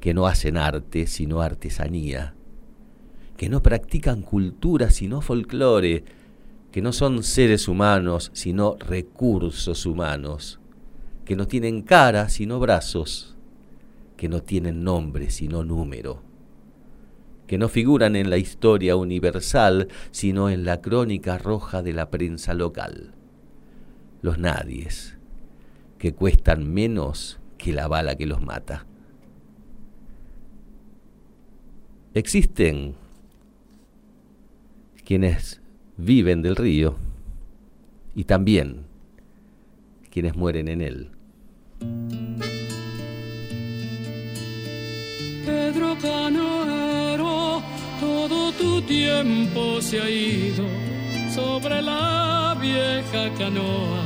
[0.00, 2.34] que no hacen arte, sino artesanía,
[3.36, 6.04] que no practican cultura, sino folclore,
[6.70, 10.60] que no son seres humanos, sino recursos humanos,
[11.24, 13.36] que no tienen cara, sino brazos,
[14.16, 16.22] que no tienen nombre, sino número,
[17.46, 22.54] que no figuran en la historia universal, sino en la crónica roja de la prensa
[22.54, 23.14] local.
[24.20, 25.18] Los nadies,
[25.98, 28.86] que cuestan menos que la bala que los mata.
[32.14, 32.94] Existen
[35.04, 35.60] quienes
[35.96, 36.96] viven del río
[38.14, 38.91] y también
[40.12, 41.10] quienes mueren en él.
[45.44, 47.62] Pedro Canoero,
[48.00, 50.64] todo tu tiempo se ha ido
[51.34, 54.02] sobre la vieja canoa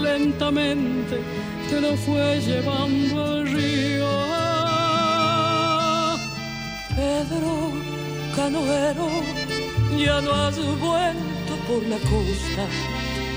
[0.00, 1.20] lentamente
[1.68, 4.08] te lo fue llevando al río.
[6.96, 7.72] Pedro,
[8.36, 9.08] canoero,
[9.98, 12.64] ya no has vuelto por la costa,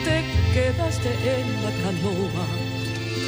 [0.05, 2.45] te quedaste en la canoa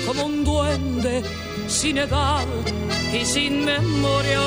[0.06, 1.24] como un duende
[1.68, 2.46] sin edad
[3.20, 4.46] y sin memoria.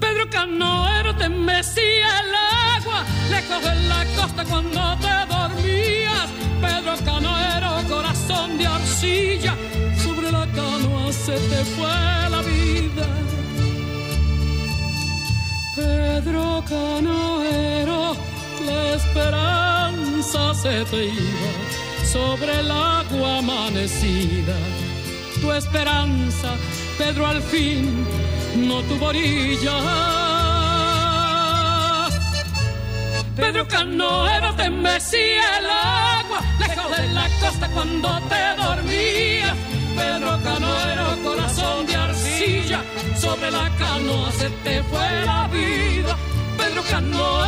[0.00, 2.30] Pedro Canoero te mecía el
[2.76, 6.28] agua lejos de la costa cuando te dormías.
[6.64, 9.54] Pedro Canoero, corazón de arcilla,
[10.04, 11.96] sobre la canoa se te fue
[12.34, 13.06] la vida.
[15.76, 18.16] Pedro Canoero,
[18.64, 21.52] la esperanza se te iba
[22.04, 24.56] sobre el agua amanecida.
[25.40, 26.54] Tu esperanza,
[26.98, 28.06] Pedro, al fin
[28.56, 29.76] no tuvo orilla
[33.36, 39.54] Pedro Canoero te mecía el agua, lejos de la costa cuando te dormías.
[39.96, 42.80] Pedro Canoero, corazón de arcilla,
[43.20, 46.16] sobre la canoa se te fue la vida.
[46.56, 47.43] Pedro Canoero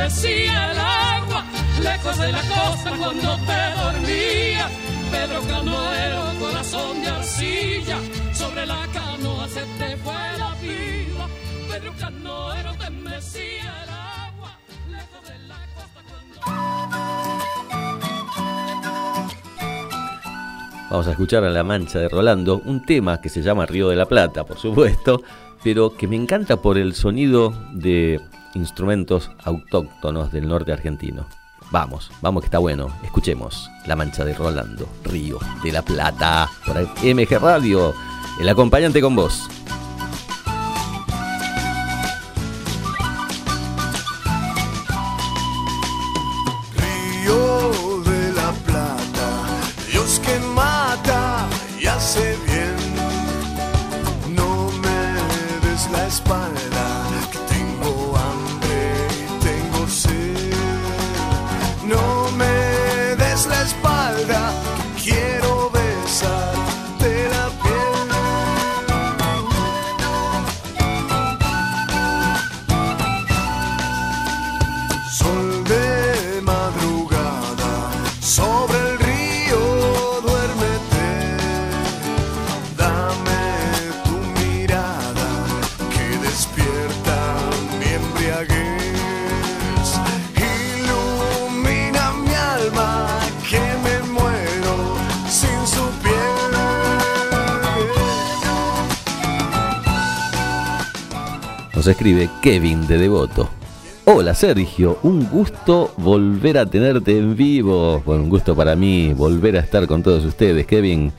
[0.00, 1.44] te mecía el agua,
[1.82, 4.70] lejos de la costa cuando te dormías.
[5.10, 7.98] Pedro Canoero, corazón de arcilla,
[8.32, 11.26] sobre la canoa se te fue la vida.
[11.70, 14.58] Pedro Canoero te mecía el agua.
[20.90, 23.96] Vamos a escuchar a La Mancha de Rolando, un tema que se llama Río de
[23.96, 25.22] la Plata, por supuesto,
[25.62, 28.20] pero que me encanta por el sonido de
[28.54, 31.26] instrumentos autóctonos del norte argentino.
[31.70, 32.88] Vamos, vamos que está bueno.
[33.04, 37.94] Escuchemos La Mancha de Rolando, Río de la Plata, por MG Radio,
[38.40, 39.48] el acompañante con vos.
[101.90, 103.48] Escribe Kevin de Devoto.
[104.04, 108.02] Hola Sergio, un gusto volver a tenerte en vivo.
[108.04, 111.12] Bueno, un gusto para mí volver a estar con todos ustedes, Kevin.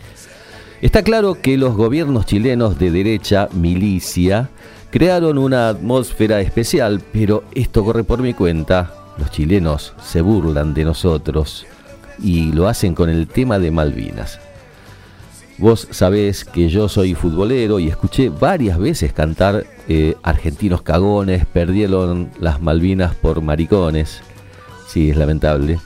[0.82, 4.50] Está claro que los gobiernos chilenos de derecha, milicia,
[4.90, 8.94] crearon una atmósfera especial, pero esto corre por mi cuenta.
[9.18, 11.66] Los chilenos se burlan de nosotros
[12.22, 14.40] y lo hacen con el tema de Malvinas.
[15.58, 19.64] Vos sabés que yo soy futbolero y escuché varias veces cantar
[19.94, 24.22] eh, argentinos cagones, perdieron las Malvinas por maricones.
[24.88, 25.82] Sí, es lamentable.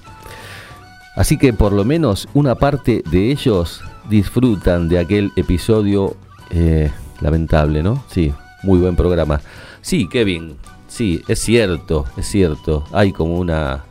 [1.15, 6.15] Así que por lo menos una parte de ellos disfrutan de aquel episodio
[6.51, 8.03] eh, lamentable, ¿no?
[8.07, 8.31] Sí,
[8.61, 9.41] muy buen programa.
[9.81, 10.55] Sí, Kevin,
[10.87, 12.83] sí, es cierto, es cierto.
[12.91, 13.85] Hay como una...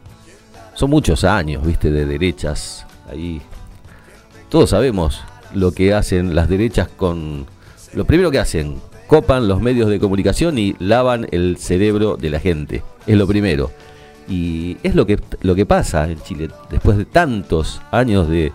[0.75, 3.43] Son muchos años, viste, de derechas ahí.
[4.49, 7.47] Todos sabemos lo que hacen las derechas con...
[7.95, 12.41] Lo primero que hacen, copan los medios de comunicación y lavan el cerebro de la
[12.41, 12.83] gente.
[13.07, 13.71] Es lo primero.
[14.29, 18.53] Y es lo que, lo que pasa en Chile después de tantos años de,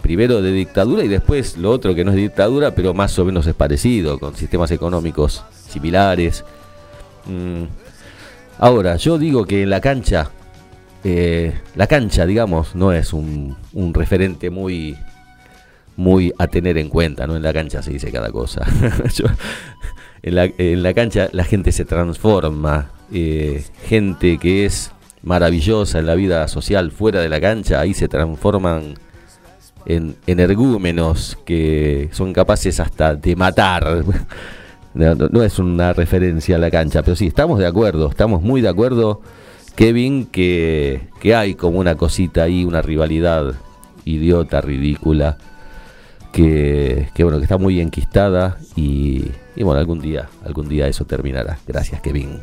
[0.00, 3.46] primero de dictadura y después lo otro que no es dictadura, pero más o menos
[3.46, 6.44] es parecido, con sistemas económicos similares.
[7.26, 7.64] Mm.
[8.58, 10.30] Ahora, yo digo que en la cancha,
[11.04, 14.96] eh, la cancha, digamos, no es un, un referente muy
[16.00, 17.36] muy a tener en cuenta, ¿no?
[17.36, 18.66] En la cancha se dice cada cosa.
[20.22, 24.92] en, la, en, la, cancha la gente se transforma, eh, gente que es
[25.22, 28.94] maravillosa en la vida social fuera de la cancha, ahí se transforman
[29.84, 34.04] en energúmenos que son capaces hasta de matar.
[34.92, 38.60] No, no, es una referencia a la cancha, pero sí, estamos de acuerdo, estamos muy
[38.60, 39.20] de acuerdo,
[39.76, 43.54] Kevin, que, que hay como una cosita ahí, una rivalidad
[44.04, 45.38] idiota, ridícula
[46.32, 51.58] que, bueno, que está muy enquistada y, y, bueno, algún día, algún día eso terminará.
[51.66, 52.40] Gracias, Kevin.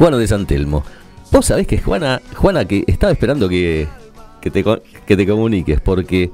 [0.00, 0.82] Juana de Santelmo.
[1.30, 3.86] Vos sabés que Juana, Juana que estaba esperando que,
[4.40, 6.30] que, te, que te comuniques, porque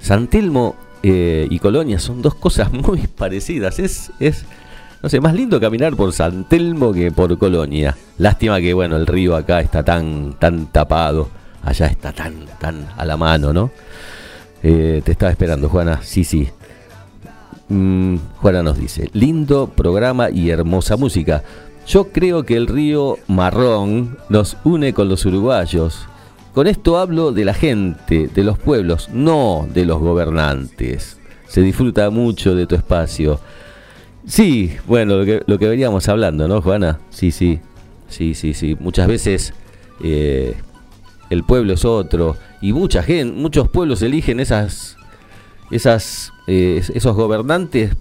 [0.00, 3.80] Santelmo eh, y Colonia son dos cosas muy parecidas.
[3.80, 4.44] Es, es,
[5.02, 7.96] no sé, más lindo caminar por San Telmo que por Colonia.
[8.18, 11.28] Lástima que, bueno, el río acá está tan, tan tapado.
[11.62, 13.70] Allá está tan, tan a la mano, ¿no?
[14.62, 16.00] Eh, te estaba esperando, Juana.
[16.02, 16.48] Sí, sí.
[17.68, 21.42] Mm, Juana nos dice, lindo programa y hermosa música.
[21.86, 26.06] Yo creo que el río Marrón nos une con los uruguayos.
[26.52, 31.18] Con esto hablo de la gente, de los pueblos, no de los gobernantes.
[31.46, 33.40] Se disfruta mucho de tu espacio.
[34.26, 37.00] Sí, bueno, lo que, lo que veníamos hablando, ¿no, Juana?
[37.10, 37.60] Sí, sí,
[38.08, 38.76] sí, sí, sí.
[38.78, 39.54] Muchas veces
[40.02, 40.54] eh,
[41.30, 44.96] el pueblo es otro y mucha gente, muchos pueblos eligen esas,
[45.70, 47.96] esas, eh, esos gobernantes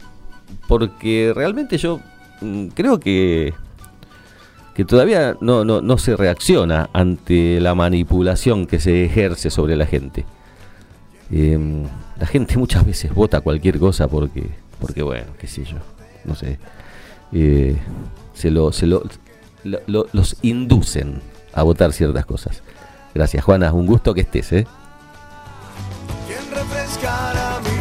[0.67, 1.99] porque realmente yo
[2.41, 3.53] mm, creo que
[4.75, 9.85] que todavía no, no, no se reacciona ante la manipulación que se ejerce sobre la
[9.85, 10.23] gente.
[11.31, 11.83] Em,
[12.17, 14.49] la gente muchas veces vota cualquier cosa porque,
[14.79, 15.79] porque bueno, qué sé yo
[16.25, 16.59] no sé,
[17.31, 17.77] eh,
[18.33, 19.03] se, lo, se lo,
[19.63, 21.21] lo, los inducen
[21.53, 22.61] a votar ciertas cosas.
[23.13, 24.67] Gracias, Juana, un gusto que estés, ¿eh?
[27.63, 27.78] mi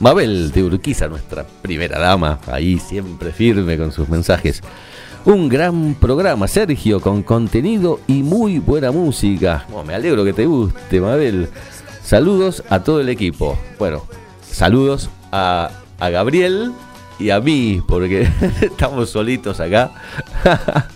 [0.00, 4.62] Mabel de Urquiza, nuestra primera dama, ahí siempre firme con sus mensajes.
[5.26, 9.66] Un gran programa, Sergio, con contenido y muy buena música.
[9.70, 11.50] Oh, me alegro que te guste, Mabel.
[12.02, 13.58] Saludos a todo el equipo.
[13.78, 14.06] Bueno,
[14.50, 16.72] saludos a, a Gabriel
[17.18, 18.26] y a mí, porque
[18.62, 19.92] estamos solitos acá.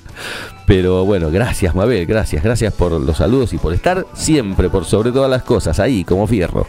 [0.67, 5.13] Pero bueno, gracias Mabel, gracias, gracias por los saludos y por estar siempre, por sobre
[5.13, 6.67] todas las cosas, ahí como fierro.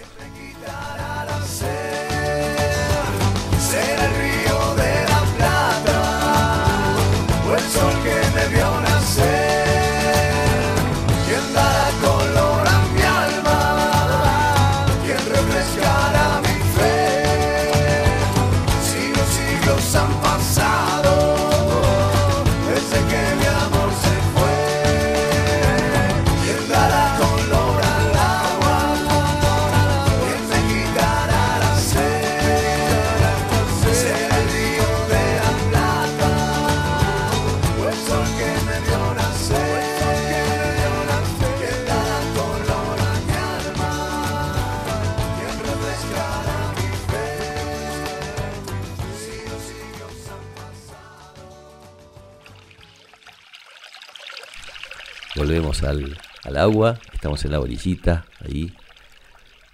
[56.55, 58.73] Al, agua, estamos en la orillita, ahí.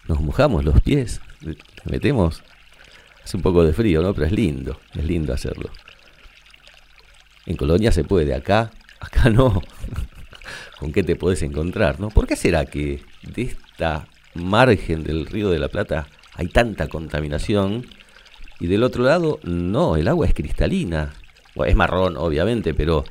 [0.07, 1.21] Nos mojamos los pies,
[1.85, 2.43] metemos.
[3.23, 4.13] Hace un poco de frío, ¿no?
[4.13, 5.69] Pero es lindo, es lindo hacerlo.
[7.45, 9.61] En Colonia se puede, acá, acá no.
[10.79, 12.09] ¿Con qué te puedes encontrar, no?
[12.09, 17.85] ¿Por qué será que de esta margen del río de la Plata hay tanta contaminación
[18.59, 21.13] y del otro lado no, el agua es cristalina?
[21.65, 23.03] es marrón, obviamente, pero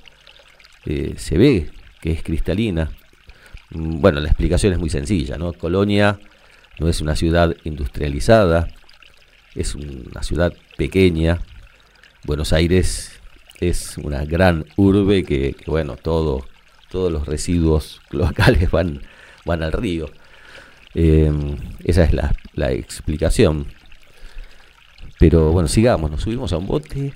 [0.86, 2.90] eh, se ve que es cristalina.
[3.70, 5.52] Mm, bueno, la explicación es muy sencilla, ¿no?
[5.52, 6.18] Colonia
[6.78, 8.68] no es una ciudad industrializada,
[9.54, 11.38] es una ciudad pequeña.
[12.24, 13.20] Buenos Aires
[13.60, 16.46] es una gran urbe que, bueno, todo,
[16.90, 19.02] todos los residuos locales van,
[19.44, 20.10] van al río.
[20.94, 23.66] Em, esa es la, la explicación.
[25.18, 27.12] Pero bueno, sigamos, nos subimos a un bote,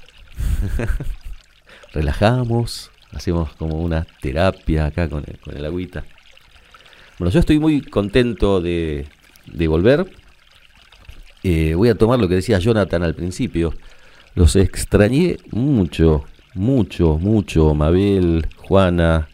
[1.94, 6.04] relajamos, hacemos como una terapia acá con el, con el agüita.
[7.16, 9.06] Bueno, yo estoy muy contento de,
[9.68, 10.04] volver.
[11.44, 13.72] Eh, voy a tomar lo que decía Jonathan al principio.
[14.34, 17.72] Los extrañé mucho, mucho, mucho.
[17.72, 19.28] Mabel, Juana,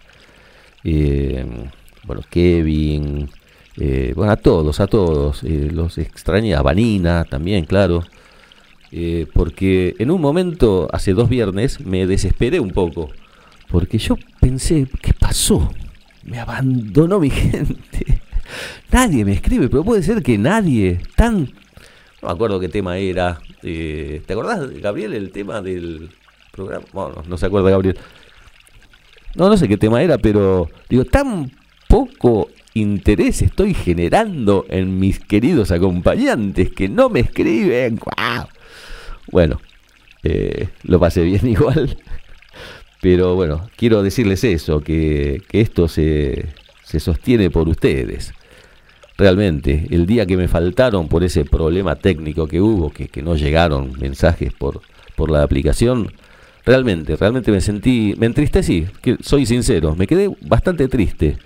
[0.84, 1.46] eh,
[2.04, 3.30] bueno, Kevin,
[3.78, 5.42] eh, bueno, a todos, a todos.
[5.42, 8.04] los extrañé, a Vanina también, claro.
[9.32, 13.08] porque en un momento, hace dos viernes, me desesperé un poco.
[13.70, 15.72] Porque yo pensé, ¿qué pasó?
[16.24, 18.20] Me abandonó mi gente.
[18.90, 21.00] Nadie me escribe, pero puede ser que nadie.
[21.16, 21.42] Tan.
[22.22, 23.40] No me acuerdo qué tema era.
[23.62, 26.10] Eh, ¿Te acordás, Gabriel, el tema del
[26.52, 26.84] programa?
[26.92, 27.98] Bueno, no se acuerda, Gabriel.
[29.36, 31.52] No, no sé qué tema era, pero digo, tan
[31.88, 37.98] poco interés estoy generando en mis queridos acompañantes que no me escriben.
[39.30, 39.60] Bueno,
[40.22, 41.96] eh, lo pasé bien igual.
[43.00, 46.48] Pero bueno, quiero decirles eso, que, que esto se,
[46.84, 48.32] se sostiene por ustedes.
[49.16, 53.36] Realmente, el día que me faltaron por ese problema técnico que hubo, que, que no
[53.36, 54.80] llegaron mensajes por,
[55.14, 56.12] por la aplicación,
[56.64, 61.38] realmente, realmente me sentí, me entristecí, que soy sincero, me quedé bastante triste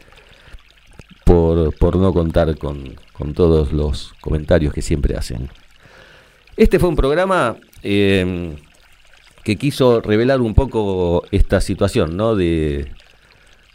[1.25, 5.49] por, por no contar con, con todos los comentarios que siempre hacen.
[6.57, 8.55] Este fue un programa eh,
[9.45, 12.35] que quiso revelar un poco esta situación, ¿no?
[12.35, 12.91] De,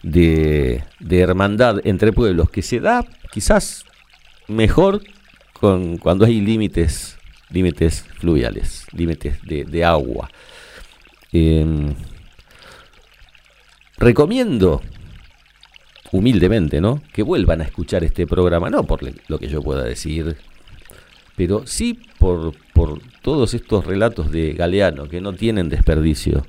[0.02, 3.86] de, hermandad entre pueblos que se da quizás
[4.48, 5.02] mejor
[5.54, 7.18] con, cuando hay límites,
[7.50, 10.32] límites fluviales, límites de, agua.
[11.32, 11.94] Em,
[13.98, 14.82] recomiendo
[16.12, 17.04] humildemente, ¿no?
[17.14, 20.38] Que vuelvan a escuchar este programa, no por lo que yo pueda decir,
[21.36, 26.46] pero sí por, por todos estos relatos de Galeano que no tienen desperdicio.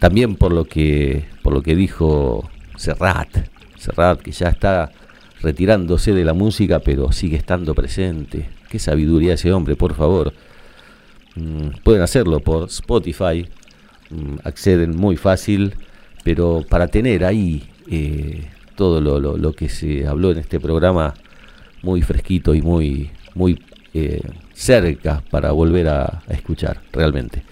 [0.00, 3.28] También por lo que, por lo que dijo Serrat,
[3.76, 4.90] Serrat que ya está
[5.40, 8.48] retirándose de la música, pero sigue estando presente.
[8.68, 10.32] Qué sabiduría ese hombre, por favor.
[11.36, 13.46] Mm, pueden hacerlo por Spotify,
[14.10, 15.74] mm, acceden muy fácil,
[16.24, 21.14] pero para tener ahí eh, todo lo, lo, que se habló en este programa
[21.80, 23.62] muy fresquito y muy, muy
[23.94, 24.20] eh,
[24.58, 27.44] cerca para volver a, escuchar, realmente.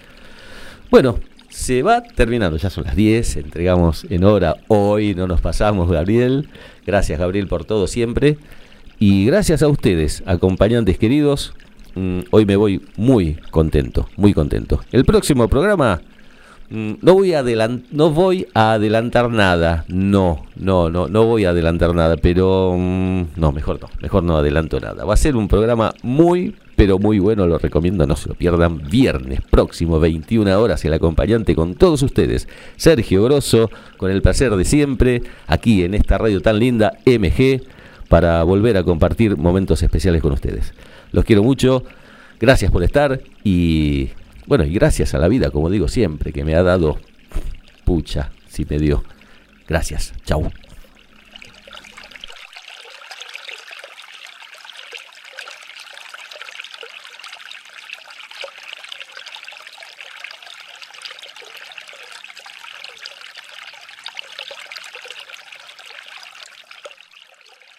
[0.91, 5.89] Bueno, se va terminando, ya son las 10, entregamos en hora hoy, no nos pasamos,
[5.89, 6.49] Gabriel.
[6.85, 8.37] Gracias, Gabriel, por todo siempre.
[8.99, 11.53] Y gracias a ustedes, acompañantes queridos.
[11.95, 14.81] Mm, hoy me voy muy contento, muy contento.
[14.91, 16.01] El próximo programa
[16.69, 17.43] mm, no voy a
[17.91, 19.85] no voy a adelantar nada.
[19.87, 24.37] No, no, no, no voy a adelantar nada, pero mm, no, mejor no, mejor no
[24.37, 25.05] adelanto nada.
[25.05, 28.87] Va a ser un programa muy pero muy bueno, lo recomiendo, no se lo pierdan.
[28.87, 34.63] Viernes próximo, 21 horas, el acompañante con todos ustedes, Sergio Grosso, con el placer de
[34.63, 37.63] siempre, aquí en esta radio tan linda, MG,
[38.09, 40.75] para volver a compartir momentos especiales con ustedes.
[41.11, 41.83] Los quiero mucho,
[42.39, 44.11] gracias por estar y
[44.45, 46.99] bueno, y gracias a la vida, como digo siempre, que me ha dado
[47.85, 49.03] pucha, si me dio.
[49.67, 50.51] Gracias, chau.